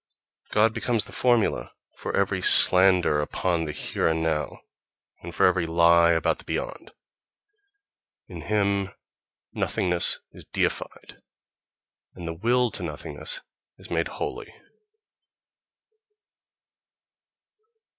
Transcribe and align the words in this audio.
God 0.49 0.73
becomes 0.73 1.05
the 1.05 1.11
formula 1.11 1.73
for 1.95 2.15
every 2.17 2.41
slander 2.41 3.21
upon 3.21 3.65
the 3.65 3.71
"here 3.71 4.07
and 4.07 4.23
now," 4.23 4.61
and 5.21 5.35
for 5.35 5.45
every 5.45 5.67
lie 5.67 6.13
about 6.13 6.39
the 6.39 6.43
"beyond"! 6.43 6.91
In 8.27 8.41
him 8.41 8.95
nothingness 9.53 10.19
is 10.31 10.45
deified, 10.45 11.21
and 12.15 12.27
the 12.27 12.33
will 12.33 12.71
to 12.71 12.81
nothingness 12.81 13.41
is 13.77 13.91
made 13.91 14.07
holy!... 14.07 14.51